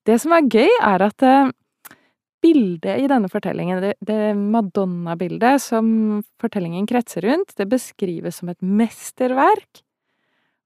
[0.08, 1.52] Det som er gøy, er at eh,
[2.44, 5.90] bildet i denne fortellingen, det, det Madonna-bildet som
[6.42, 9.84] fortellingen kretser rundt, det beskrives som et mesterverk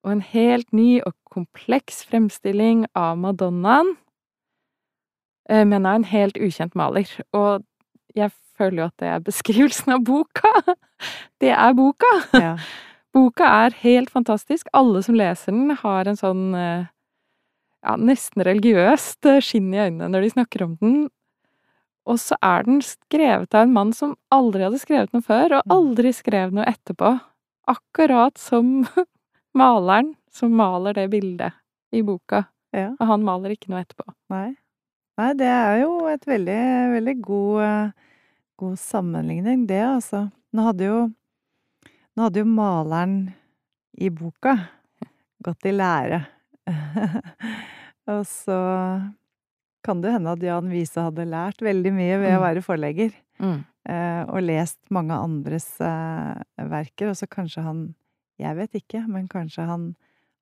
[0.04, 3.96] og en helt ny og kompleks fremstilling av Madonnaen,
[5.50, 7.10] eh, men av en helt ukjent maler.
[7.34, 7.64] Og
[8.16, 10.54] jeg føler jo at det er beskrivelsen av boka!
[11.44, 12.12] Det er boka!
[12.40, 12.56] Ja.
[13.14, 14.70] Boka er helt fantastisk.
[14.74, 16.86] Alle som leser den, har en sånn eh,
[17.84, 20.96] ja, nesten religiøst eh, skinn i øynene når de snakker om den.
[22.10, 25.68] Og så er den skrevet av en mann som aldri hadde skrevet noe før, og
[25.68, 25.76] mm.
[25.78, 27.14] aldri skrev noe etterpå.
[27.70, 28.82] Akkurat som
[29.58, 31.56] maleren som maler det bildet
[31.94, 32.44] i boka.
[32.74, 32.92] Ja.
[32.98, 34.06] Og han maler ikke noe etterpå.
[34.34, 34.56] Nei.
[35.20, 36.62] Nei, det er jo et veldig,
[36.96, 38.14] veldig god, uh,
[38.58, 40.26] god sammenligning, det, altså.
[40.54, 41.04] Nå hadde jo
[42.14, 43.16] Nå hadde jo maleren
[43.98, 44.52] i boka
[45.44, 46.20] gått i lære.
[48.14, 48.58] og så
[49.84, 52.38] kan det hende at Jan Wiese hadde lært veldig mye ved mm.
[52.38, 53.16] å være forlegger.
[53.42, 53.58] Mm.
[53.90, 56.38] Uh, og lest mange andres uh,
[56.70, 57.82] verker, og så kanskje han
[58.42, 59.92] jeg vet ikke, men kanskje han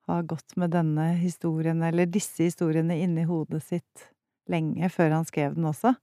[0.09, 4.07] har gått med denne historien, eller disse historiene, inni hodet sitt
[4.51, 5.93] lenge før han skrev den også.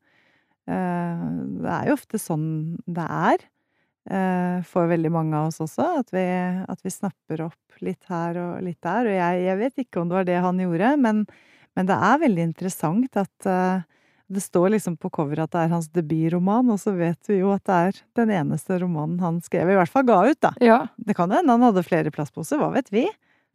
[0.69, 1.29] Eh,
[1.63, 2.49] det er jo ofte sånn
[2.87, 3.45] det er
[4.13, 6.25] eh, for veldig mange av oss også, at vi,
[6.69, 9.09] at vi snapper opp litt her og litt der.
[9.09, 11.25] Og jeg, jeg, vet ikke om det var det han gjorde, men,
[11.79, 13.87] men det er veldig interessant at uh,
[14.29, 17.53] det står liksom på coveret at det er hans debutroman, og så vet vi jo
[17.55, 20.53] at det er den eneste romanen han skrev, i hvert fall ga ut, da.
[20.61, 20.83] Ja.
[20.97, 23.07] Det kan hende han hadde flere plastposer, hva vet vi?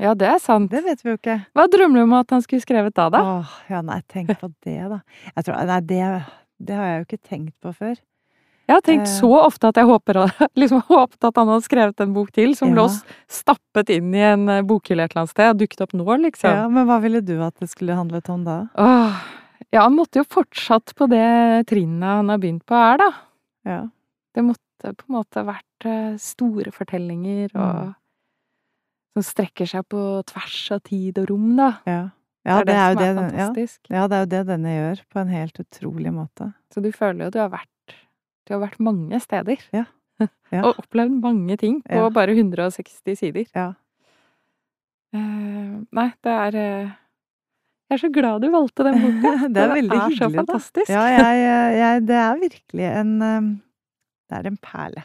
[0.01, 0.71] Ja, det er sant.
[0.73, 1.37] Det vet vi jo ikke.
[1.53, 3.21] Hva drømmer du om at han skulle skrevet da, da?
[3.35, 5.03] Åh, ja, nei, tenk på det, da.
[5.35, 6.01] Jeg tror, nei, det,
[6.57, 7.93] det har jeg jo ikke tenkt på før.
[8.63, 9.13] Jeg har tenkt eh.
[9.19, 10.21] så ofte at jeg håper,
[10.61, 12.79] liksom håpet at han hadde skrevet en bok til, som ja.
[12.79, 12.87] lå
[13.31, 16.57] stappet inn i en eh, bokhylle et eller annet sted, og dukket opp nå, liksom.
[16.63, 18.59] Ja, Men hva ville du at det skulle handlet om da?
[18.79, 19.23] Åh,
[19.71, 23.09] ja, han måtte jo fortsatt på det trinnet han har begynt på her, da.
[23.67, 23.81] Ja.
[24.33, 27.99] Det måtte på en måte vært eh, store fortellinger og mm.
[29.13, 31.67] Som strekker seg på tvers av tid og rom, da.
[31.85, 31.99] Ja.
[32.43, 33.27] Ja, det, er det, det er jo det.
[33.37, 33.67] Ja.
[33.93, 36.49] ja, det er jo det denne gjør, på en helt utrolig måte.
[36.73, 37.93] Så du føler jo du har vært
[38.43, 39.61] Du har vært mange steder.
[39.71, 39.85] Ja.
[40.55, 40.63] ja.
[40.63, 43.45] og opplevd mange ting på bare 160 sider.
[43.55, 43.69] Ja.
[45.13, 46.91] Uh, nei, det er uh,
[47.93, 49.31] jeg er så glad du valgte den boka.
[49.53, 50.17] det er veldig hyggelig.
[50.17, 50.89] Det er så fantastisk.
[50.89, 51.41] Ja, jeg,
[51.77, 53.49] jeg, det er virkelig en um,
[54.29, 55.03] Det er en perle.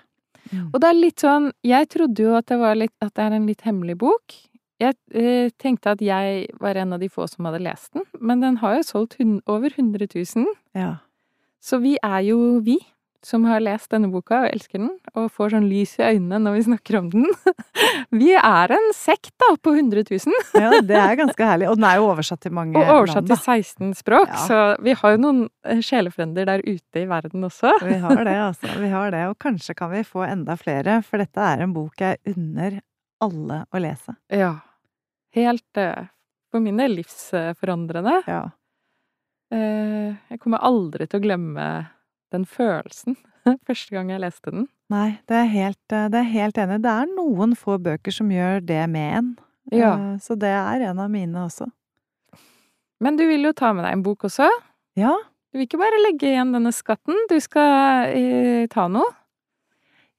[0.48, 0.68] Mm.
[0.72, 3.48] Og det er litt sånn Jeg trodde jo at det, litt, at det er en
[3.50, 4.36] litt hemmelig bok.
[4.78, 8.40] Jeg eh, tenkte at jeg var en av de få som hadde lest den, men
[8.44, 9.18] den har jo solgt
[9.50, 10.46] over 100 000.
[10.78, 10.92] Ja.
[11.60, 12.78] Så vi er jo vi
[13.24, 16.54] som har lest denne boka og elsker den, og får sånn lys i øynene når
[16.54, 17.26] vi snakker om den.
[18.20, 20.36] Vi er en sekt, da, på 100 000.
[20.62, 21.68] Ja, det er ganske herlig.
[21.68, 22.88] Og den er jo oversatt til mange land.
[22.88, 24.44] Og oversatt land, til 16 språk, ja.
[24.48, 27.74] så vi har jo noen eh, sjelefrender der ute i verden også.
[27.84, 28.70] Vi har det, altså.
[28.80, 29.24] Vi har det.
[29.32, 32.80] Og kanskje kan vi få enda flere, for dette er en bok jeg unner
[33.24, 34.14] alle å lese.
[34.32, 34.54] Ja.
[35.36, 36.08] Helt eh,
[36.52, 38.22] for min del livsforandrende.
[38.30, 38.42] Ja.
[39.52, 41.68] Eh, jeg kommer aldri til å glemme
[42.34, 43.16] den følelsen
[43.66, 44.66] første gang jeg leste den.
[44.92, 46.80] Nei, det er helt, eh, det er helt enig.
[46.84, 49.30] Det er noen få bøker som gjør det med en.
[49.72, 49.92] Ja.
[49.96, 51.68] Eh, Så det er en av mine også.
[53.00, 54.48] Men du vil jo ta med deg en bok også.
[54.98, 55.14] Ja,
[55.52, 59.06] Du vil ikke bare legge igjen denne skatten, du skal eh, ta noe.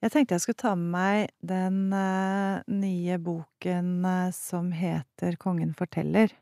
[0.02, 5.74] jeg tenkte jeg skulle ta med meg den eh, nye boken eh, som heter Kongen
[5.78, 6.32] forteller.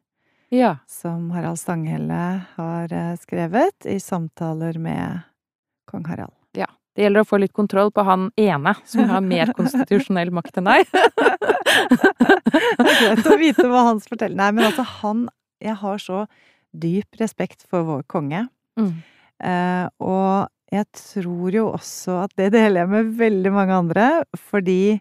[0.55, 0.77] Ja.
[0.89, 5.21] Som Harald Stanghelle har eh, skrevet i samtaler med
[5.89, 6.35] kong Harald.
[6.57, 6.69] Ja.
[6.97, 10.71] Det gjelder å få litt kontroll på han ene som har mer konstitusjonell makt enn
[10.71, 10.89] deg.
[12.79, 14.37] Det er greit å vite hva hans forteller.
[14.39, 15.29] Nei, men altså, han
[15.63, 16.25] Jeg har så
[16.71, 18.45] dyp respekt for vår konge.
[18.79, 18.93] Mm.
[19.43, 24.99] Eh, og jeg tror jo også at det deler jeg med veldig mange andre, fordi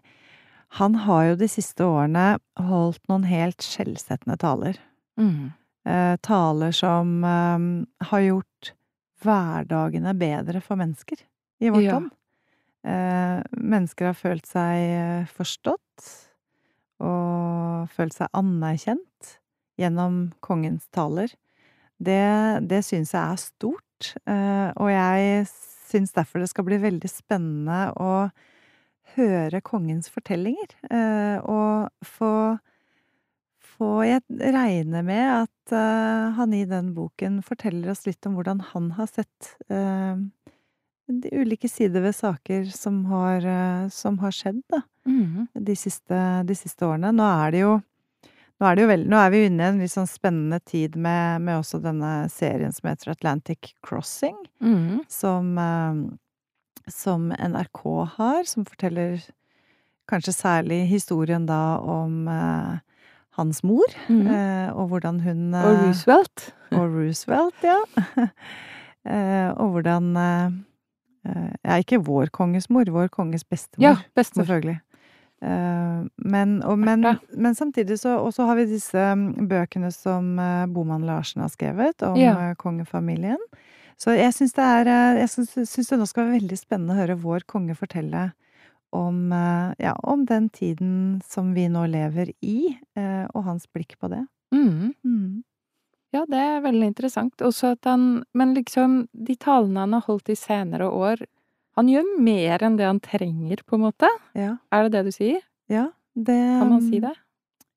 [0.78, 4.80] han har jo de siste årene holdt noen helt skjellsettende taler.
[5.20, 5.52] Mm.
[5.88, 7.68] Eh, taler som eh,
[8.10, 8.72] har gjort
[9.22, 11.20] hverdagene bedre for mennesker
[11.60, 11.98] i vårt Ja.
[11.98, 12.10] land.
[12.84, 16.08] Eh, mennesker har følt seg eh, forstått
[17.04, 19.34] og følt seg anerkjent
[19.78, 21.30] gjennom kongens taler.
[21.98, 22.20] Det,
[22.70, 25.46] det syns jeg er stort, eh, og jeg
[25.88, 28.30] syns derfor det skal bli veldig spennende å
[29.16, 30.74] høre kongens fortellinger.
[30.90, 32.58] eh, Og få
[33.78, 34.22] få Jeg
[34.54, 39.06] regner med at uh, han i den boken forteller oss litt om hvordan han har
[39.10, 40.16] sett uh,
[41.08, 45.46] de ulike sider ved saker som har, uh, som har skjedd, da Mm.
[45.54, 47.14] de siste, de siste årene.
[47.16, 47.70] Nå er det jo
[48.60, 50.96] nå er, det jo vel, nå er vi inne i en litt sånn spennende tid
[50.98, 54.98] med, med også denne serien som heter Atlantic Crossing, Mm.
[55.08, 57.80] som, eh, som NRK
[58.18, 59.22] har, som forteller
[60.10, 62.80] kanskje særlig historien da om eh,
[63.38, 64.26] hans mor, Mm.
[64.26, 64.72] -hmm.
[64.74, 66.52] og hvordan hun Og eh, Roosevelt.
[66.72, 67.78] og Roosevelt, ja.
[69.08, 70.12] Eh, og hvordan
[71.64, 73.82] Ja, ikke vår konges mor, vår konges bestemor.
[73.82, 74.44] Ja, bestemor.
[74.46, 74.80] Selvfølgelig.
[76.24, 77.04] Men, og, men,
[77.36, 80.36] men samtidig så også har vi disse mm, bøkene som
[80.74, 82.54] Boman Larsen har skrevet, om Ja.
[82.54, 83.38] kongefamilien.
[83.98, 87.16] Så jeg syns det er Jeg syns det nå skal være veldig spennende å høre
[87.22, 88.32] vår konge fortelle
[88.94, 93.98] om, eh, ja, om den tiden som vi nå lever i, eh, og hans blikk
[94.00, 94.24] på det.
[94.54, 94.94] Mm.
[95.04, 95.42] Mm.
[96.12, 97.42] Ja, det er veldig interessant.
[97.44, 101.20] Også at han Men liksom, de talene han har holdt i senere år
[101.76, 104.08] Han gjør mer enn det han trenger, på en måte.
[104.34, 104.56] Ja.
[104.72, 105.42] Er det det du sier?
[105.68, 107.12] Ja, det Kan man si det?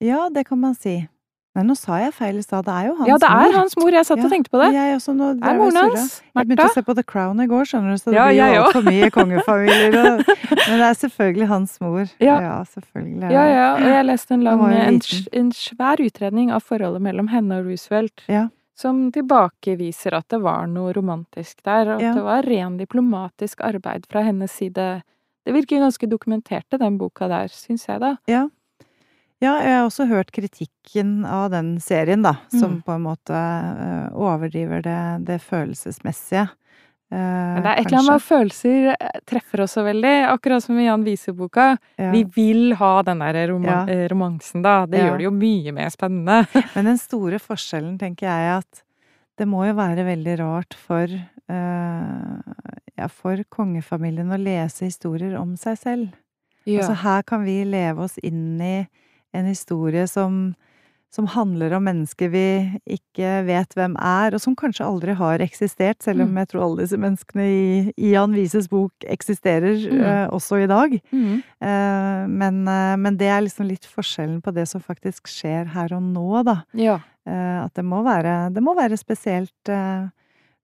[0.02, 1.08] Ja, det kan man si.
[1.52, 2.64] Nei, nå sa jeg feil i stad.
[2.64, 3.10] Det er jo hans mor.
[3.12, 3.56] Ja, det er mor.
[3.58, 3.90] hans mor.
[3.92, 4.70] Jeg satt Ja, og tenkte på det.
[4.72, 5.98] Jeg også, nå Det er moren hans.
[6.00, 6.40] Martha.
[6.40, 8.56] Jeg begynte å se på The Crown i går, skjønner du, så det Ja, blir
[8.56, 9.98] jo altfor mye kongefamilier.
[10.00, 10.24] Og,
[10.70, 12.06] men det er selvfølgelig hans mor.
[12.24, 12.38] Ja.
[12.72, 13.28] selvfølgelig.
[13.28, 13.68] er Ja, ja.
[13.76, 15.02] Og jeg leste en lang en,
[15.42, 18.24] en svær utredning av forholdet mellom henne og Roosevelt.
[18.32, 18.48] Ja.
[18.80, 22.14] Som tilbakeviser at det var noe romantisk der, og at Ja.
[22.16, 25.04] det var ren diplomatisk arbeid fra hennes side.
[25.44, 28.16] Det virker ganske dokumentert i den boka der, syns jeg, da.
[28.32, 28.48] Ja.
[29.42, 32.82] Ja, jeg har også hørt kritikken av den serien, da, som Mm.
[32.86, 36.48] på en måte eh, overdriver det, det følelsesmessige.
[37.12, 40.64] Eh, Men det er et eller annet med følelser eh, treffer oss så veldig, akkurat
[40.64, 41.78] som i Jan Wiese-boka.
[42.00, 42.12] Ja.
[42.14, 44.08] Vi vil ha den der roman Ja.
[44.14, 44.86] romansen, da.
[44.86, 45.10] Det Ja.
[45.10, 46.48] gjør det jo mye mer spennende.
[46.76, 48.84] Men den store forskjellen, tenker jeg, at
[49.38, 51.08] det må jo være veldig rart for
[51.50, 52.42] eh,
[52.98, 56.14] ja, for kongefamilien å lese historier om seg selv.
[56.68, 58.88] Altså her kan vi leve oss inn i
[59.34, 60.54] en historie som,
[61.12, 62.44] som handler om mennesker vi
[62.98, 66.38] ikke vet hvem er, og som kanskje aldri har eksistert, selv om Mm.
[66.42, 70.02] jeg tror alle disse menneskene i, Ian Jan Wises bok eksisterer Mm.
[70.02, 71.02] eh, også i dag.
[71.12, 71.44] Mm.
[71.62, 75.94] Eh, men, eh, men det er liksom litt forskjellen på det som faktisk skjer her
[75.96, 76.64] og nå, da.
[76.74, 77.00] Ja.
[77.28, 80.08] Eh, at det må være, det må være spesielt eh,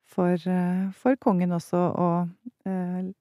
[0.07, 2.29] for, eh, for kongen også å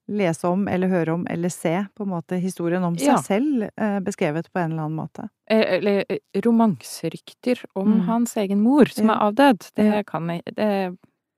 [0.09, 3.17] lese om eller høre om eller se på en måte historien om seg Ja.
[3.23, 5.29] selv eh, beskrevet på en eller annen måte.
[5.51, 8.01] Eh, Eller eh, romanserykter om Mm.
[8.07, 9.15] hans egen mor som Ja.
[9.15, 9.71] er avdød.
[9.75, 10.03] Det Ja.
[10.03, 10.43] kan det,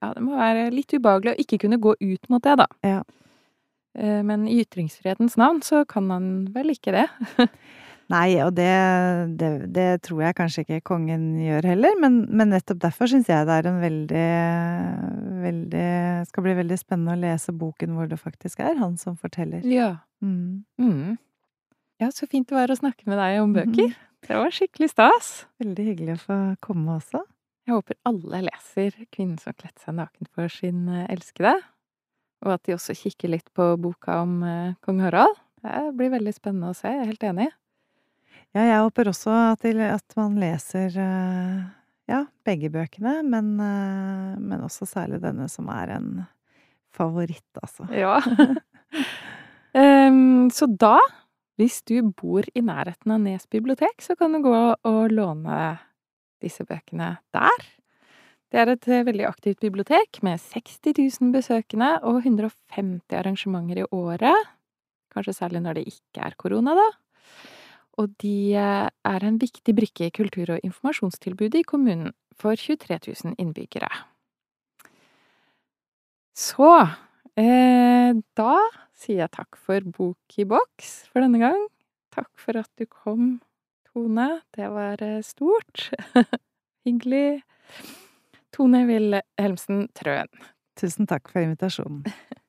[0.01, 2.67] ja, det må være litt ubehagelig å ikke kunne gå ut mot det, da.
[2.83, 3.03] Ja.
[3.97, 7.07] Eh, Men i ytringsfrihetens navn så kan han vel ikke det.
[8.09, 8.69] Nei, og det,
[9.37, 13.45] det, det tror jeg kanskje ikke kongen gjør heller, men, men nettopp derfor syns jeg
[13.45, 14.29] det er en veldig,
[15.43, 15.89] veldig
[16.31, 19.61] Skal bli veldig spennende å lese boken hvor det faktisk er han som forteller.
[19.69, 19.99] Ja.
[20.25, 20.65] Mm.
[20.81, 21.19] Mm.
[22.01, 23.75] Ja, så fint det var å snakke med deg om bøker.
[23.77, 23.97] bøker.
[24.25, 25.29] Det var skikkelig stas.
[25.61, 27.21] Veldig hyggelig å få komme også.
[27.69, 31.59] Jeg håper alle leser 'Kvinnen som kledde seg naken for sin eh, elskede'.
[32.41, 35.37] Og at de også kikker litt på boka om eh, kong Harald.
[35.61, 37.49] Det blir veldig spennende å se, jeg er helt enig.
[38.57, 41.59] Ja, jeg håper også at, at man leser eh,
[42.09, 46.09] ja, begge bøkene, men, men også særlig denne som er en
[46.95, 47.85] favoritt, altså.
[47.93, 48.17] Ja.
[49.77, 50.97] um, så da,
[51.61, 55.77] hvis du bor i nærheten av Nes bibliotek, så kan du gå og låne
[56.43, 57.67] disse bøkene der.
[58.49, 60.79] Det er et veldig aktivt bibliotek med 60
[61.21, 64.49] 000 besøkende og 150 arrangementer i året.
[65.13, 66.87] Kanskje særlig når det ikke er korona, da.
[67.99, 73.35] Og de er en viktig brikke i kultur- og informasjonstilbudet i kommunen for 23 000
[73.41, 73.89] innbyggere.
[76.39, 76.71] Så
[77.35, 78.53] eh, da
[78.95, 81.67] sier jeg takk for Bok i boks for denne gang.
[82.15, 83.41] Takk for at du kom,
[83.89, 84.29] Tone.
[84.55, 85.89] Det var stort.
[86.87, 87.41] Hyggelig.
[88.55, 90.31] Tone Will Helmsen Trøen.
[90.79, 92.05] Tusen takk for invitasjonen.